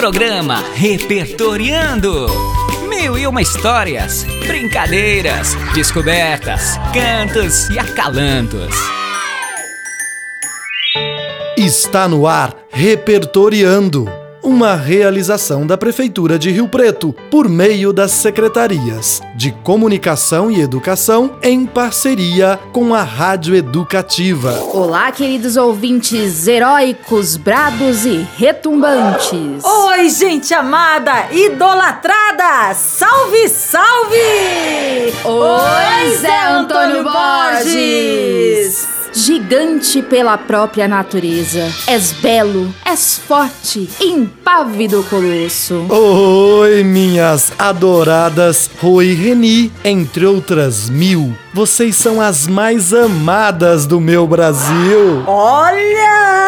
[0.00, 2.26] Programa Repertoriando.
[2.88, 8.74] Mil e uma histórias, brincadeiras, descobertas, cantos e acalantos.
[11.54, 19.20] Está no ar Repertoriando uma realização da Prefeitura de Rio Preto, por meio das secretarias
[19.36, 24.52] de Comunicação e Educação, em parceria com a Rádio Educativa.
[24.72, 29.64] Olá, queridos ouvintes heróicos, brados e retumbantes.
[29.64, 32.74] Oi, gente amada, idolatrada!
[32.74, 34.16] Salve, salve!
[35.24, 38.99] Oi, Zé Antônio Borges!
[39.12, 41.68] Gigante pela própria natureza.
[41.86, 45.86] És belo, és forte, impávido colosso.
[45.88, 51.34] Oi, minhas adoradas Rui Reni, entre outras mil.
[51.52, 55.24] Vocês são as mais amadas do meu Brasil.
[55.26, 56.39] Olha!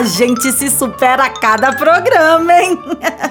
[0.00, 2.78] A gente se supera a cada programa, hein?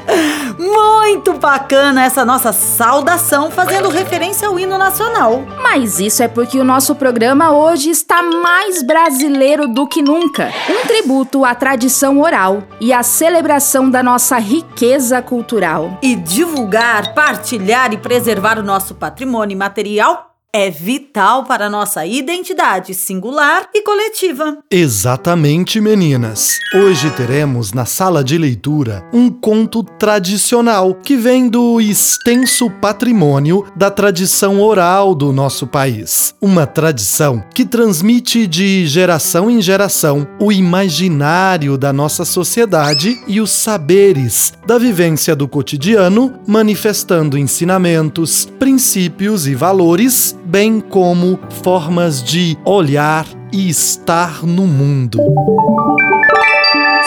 [0.56, 5.42] Muito bacana essa nossa saudação fazendo referência ao hino nacional.
[5.64, 10.54] Mas isso é porque o nosso programa hoje está mais brasileiro do que nunca.
[10.70, 15.98] Um tributo à tradição oral e à celebração da nossa riqueza cultural.
[16.04, 23.70] E divulgar, partilhar e preservar o nosso patrimônio material é vital para nossa identidade singular
[23.74, 24.58] e coletiva.
[24.72, 26.58] Exatamente, meninas.
[26.74, 33.92] Hoje teremos na sala de leitura um conto tradicional que vem do extenso patrimônio da
[33.92, 36.34] tradição oral do nosso país.
[36.42, 43.52] Uma tradição que transmite de geração em geração o imaginário da nossa sociedade e os
[43.52, 53.24] saberes da vivência do cotidiano, manifestando ensinamentos, princípios e valores bem como formas de olhar
[53.54, 55.20] e estar no mundo.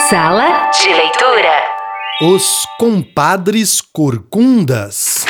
[0.09, 1.51] Sala de leitura.
[2.23, 5.27] Os compadres corcundas.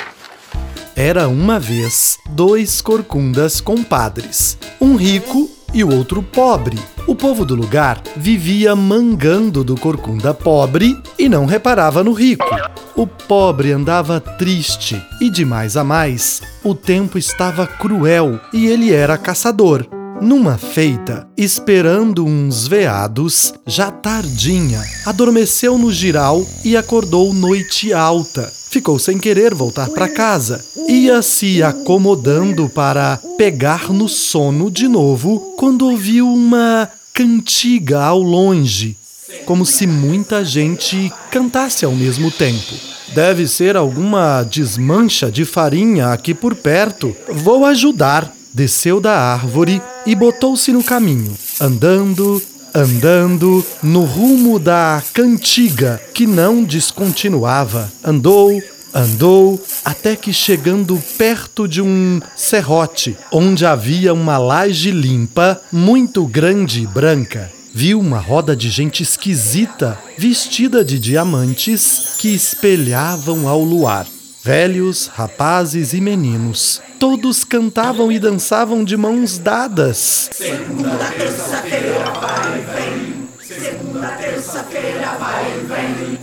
[0.95, 6.78] Era uma vez dois corcundas compadres, um rico e o outro pobre.
[7.07, 12.47] O povo do lugar vivia mangando do corcunda pobre e não reparava no rico.
[12.95, 18.93] O pobre andava triste e de mais a mais, o tempo estava cruel e ele
[18.93, 19.87] era caçador.
[20.21, 28.62] Numa feita, esperando uns veados, já tardinha, adormeceu no giral e acordou noite alta.
[28.72, 30.65] Ficou sem querer voltar para casa.
[30.88, 38.97] Ia se acomodando para pegar no sono de novo quando ouviu uma cantiga ao longe,
[39.44, 42.75] como se muita gente cantasse ao mesmo tempo.
[43.15, 47.15] Deve ser alguma desmancha de farinha aqui por perto.
[47.28, 52.43] Vou ajudar desceu da árvore e botou-se no caminho, andando,
[52.75, 57.91] andando, no rumo da cantiga, que não descontinuava.
[58.05, 58.62] Andou,
[58.94, 66.83] andou, até que chegando perto de um serrote, onde havia uma laje limpa, muito grande
[66.83, 67.50] e branca.
[67.75, 74.06] Viu uma roda de gente esquisita, vestida de diamantes, que espelhavam ao luar.
[74.44, 80.30] Velhos, rapazes e meninos, todos cantavam e dançavam de mãos dadas.
[80.32, 83.28] Segunda, terça-feira, vai e vem.
[83.41, 86.19] Segunda, terça-feira, vai e vem.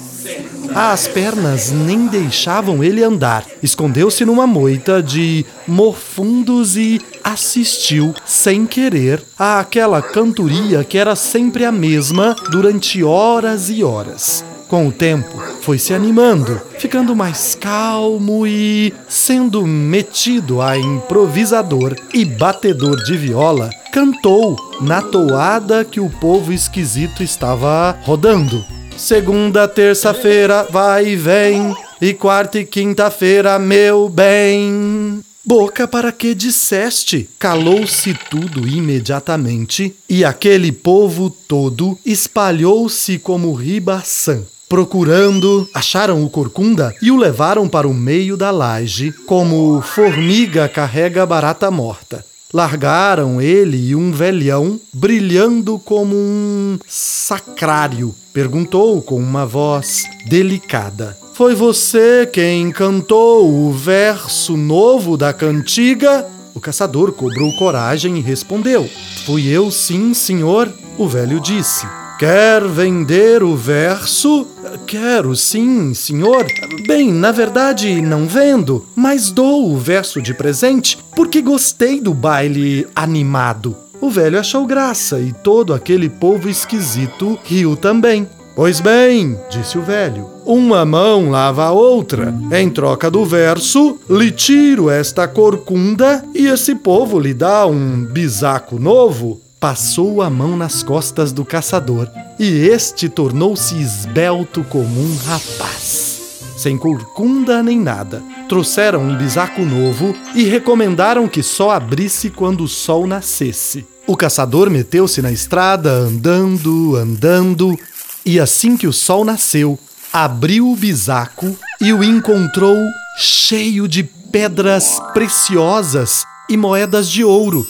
[0.75, 3.45] As pernas nem deixavam ele andar.
[3.63, 11.71] Escondeu-se numa moita de morfundos e assistiu, sem querer, àquela cantoria que era sempre a
[11.71, 14.43] mesma durante horas e horas.
[14.69, 22.23] Com o tempo, foi se animando, ficando mais calmo e sendo metido a improvisador e
[22.23, 28.63] batedor de viola, cantou na toada que o povo esquisito estava rodando.
[28.95, 35.23] Segunda, terça-feira, vai e vem, e quarta e quinta-feira, meu bem.
[35.43, 37.27] Boca, para que disseste?
[37.39, 44.43] Calou-se tudo imediatamente, e aquele povo todo espalhou-se como ribaçã.
[44.69, 51.25] Procurando, acharam o corcunda e o levaram para o meio da laje, como formiga carrega
[51.25, 52.23] barata morta.
[52.53, 58.13] Largaram ele e um velhão, brilhando como um sacrário.
[58.31, 66.27] Perguntou com uma voz delicada: Foi você quem cantou o verso novo da cantiga?
[66.53, 68.87] O caçador cobrou coragem e respondeu:
[69.25, 70.71] Fui eu, sim, senhor.
[70.95, 71.87] O velho disse:
[72.19, 74.45] Quer vender o verso?
[74.85, 76.45] Quero, sim, senhor.
[76.85, 82.85] Bem, na verdade, não vendo, mas dou o verso de presente porque gostei do baile
[82.93, 83.73] animado.
[84.01, 88.27] O velho achou graça e todo aquele povo esquisito riu também.
[88.53, 92.35] Pois bem, disse o velho, uma mão lava a outra.
[92.51, 98.77] Em troca do verso, lhe tiro esta corcunda e esse povo lhe dá um bisaco
[98.77, 99.39] novo.
[99.59, 102.09] Passou a mão nas costas do caçador
[102.39, 106.21] e este tornou-se esbelto como um rapaz.
[106.55, 112.69] Sem corcunda nem nada, trouxeram um bisaco novo e recomendaram que só abrisse quando o
[112.69, 113.85] sol nascesse.
[114.07, 117.77] O caçador meteu-se na estrada, andando, andando,
[118.25, 119.77] e assim que o sol nasceu,
[120.11, 122.77] abriu o bisaco e o encontrou
[123.17, 127.65] cheio de pedras preciosas e moedas de ouro.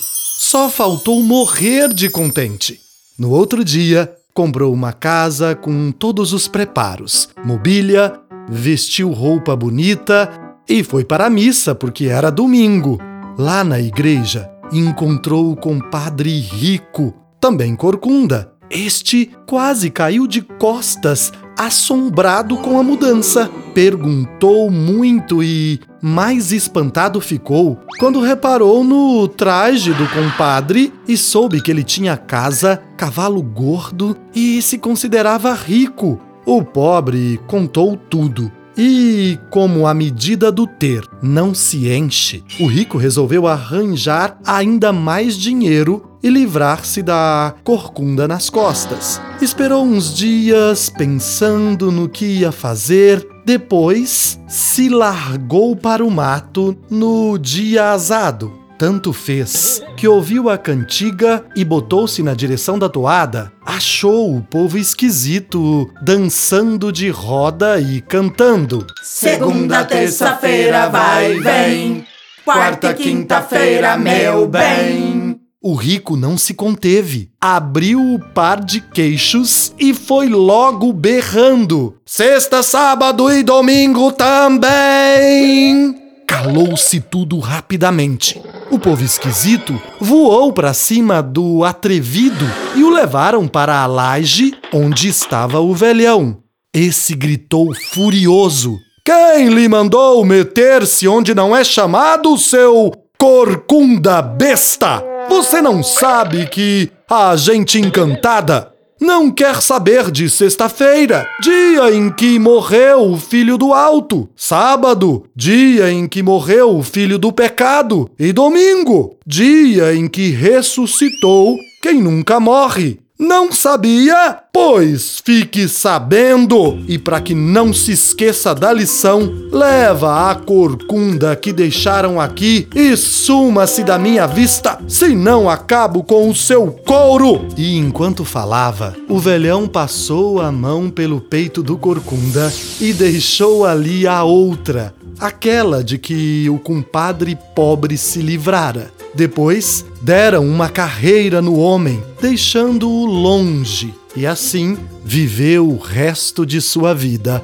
[0.51, 2.80] Só faltou morrer de contente.
[3.19, 8.19] No outro dia, comprou uma casa com todos os preparos, mobília,
[8.50, 10.28] vestiu roupa bonita
[10.68, 12.98] e foi para a missa porque era domingo.
[13.38, 18.52] Lá na igreja, encontrou o compadre rico, também corcunda.
[18.72, 23.52] Este quase caiu de costas assombrado com a mudança.
[23.74, 31.70] Perguntou muito e mais espantado ficou quando reparou no traje do compadre e soube que
[31.70, 36.18] ele tinha casa, cavalo gordo e se considerava rico.
[36.46, 38.50] O pobre contou tudo.
[38.78, 45.38] E, como a medida do ter não se enche, o rico resolveu arranjar ainda mais
[45.38, 49.21] dinheiro e livrar-se da corcunda nas costas.
[49.42, 57.38] Esperou uns dias pensando no que ia fazer, depois se largou para o mato no
[57.38, 58.60] dia azado.
[58.80, 63.51] Tanto fez que ouviu a cantiga e botou-se na direção da toada.
[63.66, 68.88] Achou o povo esquisito dançando de roda e cantando.
[69.04, 72.06] Segunda, terça-feira, vai e vem.
[72.45, 75.29] Quarta, quinta-feira, meu bem.
[75.62, 82.64] O rico não se conteve, abriu o par de queixos e foi logo berrando: Sexta,
[82.64, 85.94] sábado e domingo também!
[86.26, 88.42] Calou-se tudo rapidamente.
[88.72, 95.10] O povo esquisito voou para cima do atrevido e o levaram para a laje onde
[95.10, 96.38] estava o velhão.
[96.74, 105.04] Esse gritou furioso: Quem lhe mandou meter-se onde não é chamado, seu corcunda besta?
[105.30, 112.38] Você não sabe que a gente encantada não quer saber de sexta-feira, dia em que
[112.38, 118.34] morreu o filho do alto, sábado, dia em que morreu o filho do pecado, e
[118.34, 123.00] domingo, dia em que ressuscitou quem nunca morre.
[123.21, 124.39] Não sabia?
[124.54, 126.80] Pois fique sabendo!
[126.88, 132.95] E para que não se esqueça da lição, leva a corcunda que deixaram aqui e
[132.95, 137.45] suma-se da minha vista, senão acabo com o seu couro!
[137.57, 142.50] E enquanto falava, o velhão passou a mão pelo peito do corcunda
[142.80, 148.89] e deixou ali a outra, aquela de que o compadre pobre se livrara.
[149.14, 156.94] Depois, deram uma carreira no homem, deixando-o longe, e assim viveu o resto de sua
[156.94, 157.44] vida,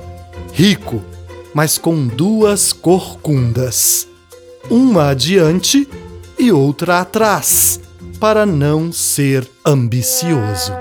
[0.53, 1.03] rico,
[1.53, 4.07] mas com duas corcundas,
[4.69, 5.87] uma adiante
[6.37, 7.79] e outra atrás,
[8.19, 10.73] para não ser ambicioso.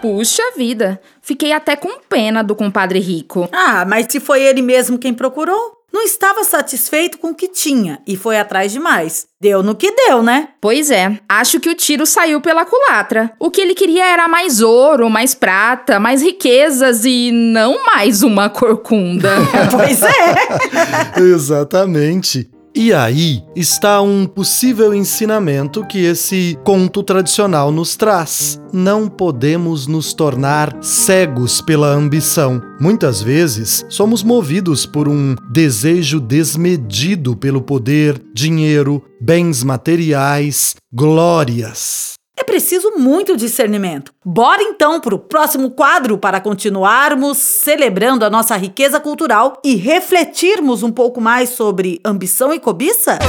[0.00, 3.48] Puxa vida, fiquei até com pena do compadre rico.
[3.52, 5.81] Ah, mas se foi ele mesmo quem procurou?
[5.92, 9.26] Não estava satisfeito com o que tinha e foi atrás de mais.
[9.40, 10.48] Deu no que deu, né?
[10.60, 13.32] Pois é, acho que o tiro saiu pela culatra.
[13.38, 18.48] O que ele queria era mais ouro, mais prata, mais riquezas e não mais uma
[18.48, 19.30] corcunda.
[19.70, 21.20] pois é.
[21.20, 22.48] Exatamente.
[22.74, 28.58] E aí está um possível ensinamento que esse conto tradicional nos traz.
[28.72, 32.62] Não podemos nos tornar cegos pela ambição.
[32.80, 42.14] Muitas vezes somos movidos por um desejo desmedido pelo poder, dinheiro, bens materiais, glórias.
[42.42, 44.12] É preciso muito discernimento.
[44.24, 50.82] Bora então para o próximo quadro para continuarmos celebrando a nossa riqueza cultural e refletirmos
[50.82, 53.20] um pouco mais sobre ambição e cobiça?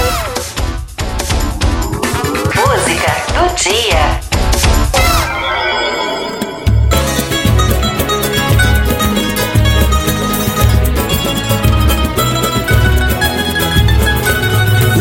[2.55, 4.19] Música do dia.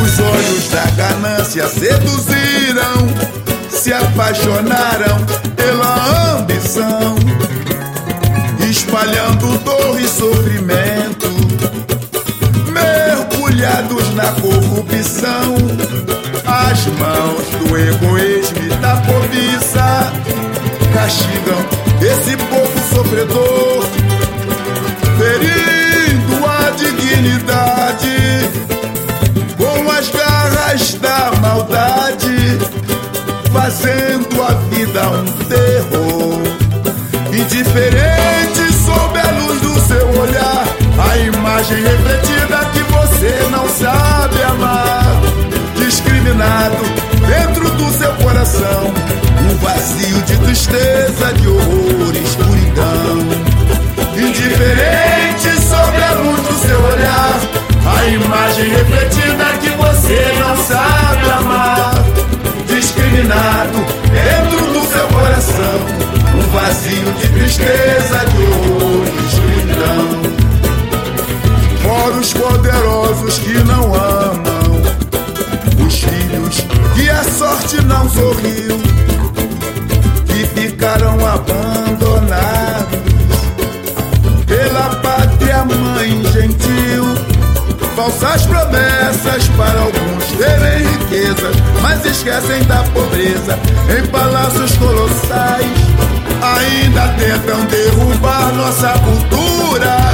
[0.04, 2.01] Os olhos da ganância seduziram se
[4.22, 5.18] apaixonaram
[5.56, 7.16] pela ambição,
[8.70, 11.28] espalhando dor e sofrimento,
[12.70, 15.56] mergulhados na corrupção,
[16.46, 20.12] as mãos do egoísmo e da cobiça
[20.94, 21.58] castigam
[22.00, 23.84] esse povo sofredor,
[25.18, 27.71] ferindo a dignidade.
[34.70, 36.42] Vira um terror.
[37.32, 40.64] Indiferente sob a luz do seu olhar,
[40.98, 45.20] a imagem refletida que você não sabe amar.
[45.76, 46.76] Discriminado
[47.26, 48.92] dentro do seu coração,
[49.50, 53.18] um vazio de tristeza, de horror escuridão.
[54.16, 55.01] Indiferente
[66.92, 70.22] vazio de tristeza, de horror e escuridão.
[71.82, 74.82] Fora os poderosos que não amam,
[75.84, 78.80] os filhos que a sorte não sorriu,
[80.26, 82.98] que ficaram abandonados
[84.46, 87.04] pela pátria mãe gentil.
[87.96, 93.58] Falsas promessas para alguns terem riquezas, mas esquecem da pobreza
[93.98, 96.11] em palácios colossais.
[96.42, 100.11] Ainda tentam derrubar nossa cultura,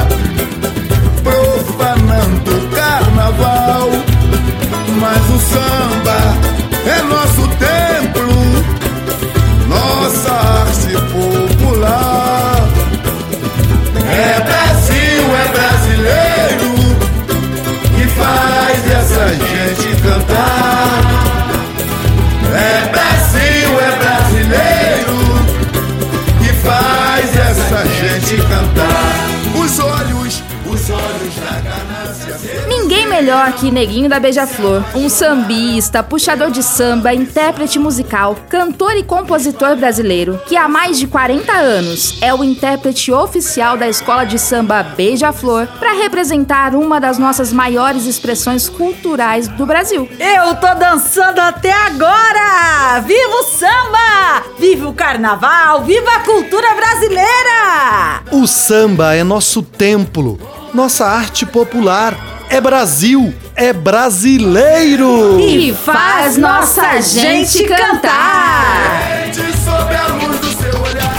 [33.59, 40.41] que Neguinho da Beija-Flor, um sambista, puxador de samba, intérprete musical, cantor e compositor brasileiro,
[40.47, 45.67] que há mais de 40 anos é o intérprete oficial da escola de samba Beija-Flor
[45.79, 50.09] para representar uma das nossas maiores expressões culturais do Brasil.
[50.21, 53.01] Eu tô dançando até agora!
[53.01, 54.45] Viva o samba!
[54.57, 55.83] Viva o carnaval!
[55.83, 58.23] Viva a cultura brasileira!
[58.31, 60.39] O samba é nosso templo,
[60.73, 62.17] nossa arte popular.
[62.51, 65.41] É Brasil, é brasileiro!
[65.41, 69.27] E faz nossa gente cantar!
[69.33, 71.19] Gente sob a luz do seu olhar.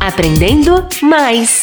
[0.00, 1.62] Aprendendo mais.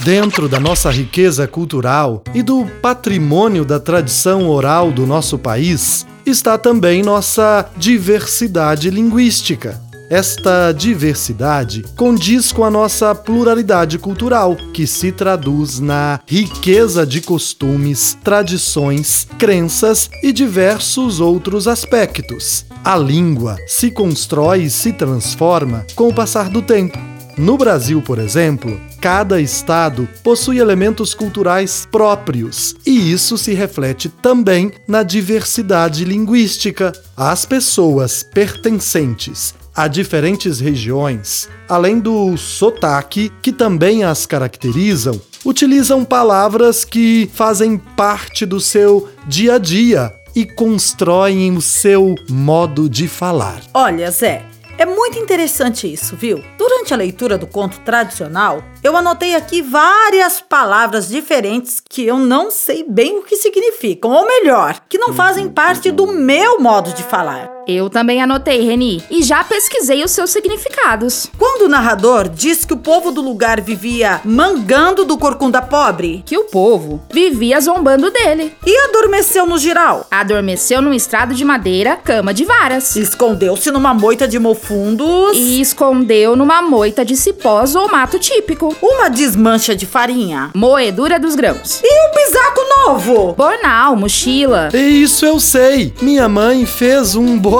[0.00, 6.58] Dentro da nossa riqueza cultural e do patrimônio da tradição oral do nosso país está
[6.58, 9.80] também nossa diversidade linguística.
[10.10, 18.18] Esta diversidade condiz com a nossa pluralidade cultural, que se traduz na riqueza de costumes,
[18.24, 22.66] tradições, crenças e diversos outros aspectos.
[22.82, 26.98] A língua se constrói e se transforma com o passar do tempo.
[27.38, 34.72] No Brasil, por exemplo, cada estado possui elementos culturais próprios, e isso se reflete também
[34.88, 36.92] na diversidade linguística.
[37.16, 46.84] As pessoas pertencentes a diferentes regiões, além do sotaque, que também as caracterizam, utilizam palavras
[46.84, 53.62] que fazem parte do seu dia a dia e constroem o seu modo de falar.
[53.72, 54.44] Olha, Zé,
[54.76, 56.44] é muito interessante isso, viu?
[56.58, 62.50] Durante a leitura do conto tradicional, eu anotei aqui várias palavras diferentes que eu não
[62.50, 67.02] sei bem o que significam, ou melhor, que não fazem parte do meu modo de
[67.02, 67.59] falar.
[67.70, 71.28] Eu também anotei, Reni, e já pesquisei os seus significados.
[71.38, 76.36] Quando o narrador diz que o povo do lugar vivia mangando do corcunda pobre Que
[76.36, 78.52] o povo vivia zombando dele.
[78.66, 82.96] e adormeceu no giral, Adormeceu num estrado de madeira, cama de varas.
[82.96, 88.74] escondeu-se numa moita de mofundos, E escondeu numa moita de cipós ou mato típico.
[88.82, 91.80] uma desmancha de farinha Moedura dos grãos.
[91.84, 93.32] e um bisaco novo.
[93.34, 94.70] Bornal, mochila.
[94.74, 95.94] E isso eu sei.
[96.02, 97.59] Minha mãe fez um bornal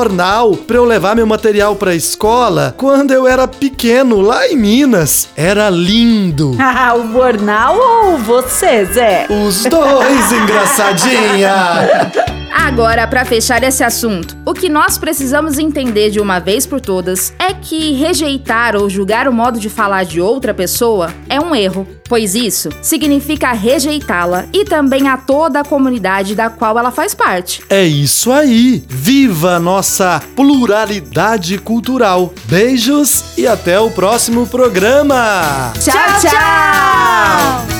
[0.66, 5.28] para eu levar meu material para a escola quando eu era pequeno lá em Minas.
[5.36, 6.56] Era lindo.
[6.96, 9.26] o Bornal ou você, Zé?
[9.28, 12.39] Os dois, engraçadinha.
[12.52, 17.32] Agora, para fechar esse assunto, o que nós precisamos entender de uma vez por todas
[17.38, 21.86] é que rejeitar ou julgar o modo de falar de outra pessoa é um erro,
[22.08, 27.62] pois isso significa rejeitá-la e também a toda a comunidade da qual ela faz parte.
[27.68, 28.84] É isso aí.
[28.88, 32.34] Viva a nossa pluralidade cultural.
[32.44, 35.72] Beijos e até o próximo programa.
[35.80, 36.30] Tchau, tchau!
[37.70, 37.79] Você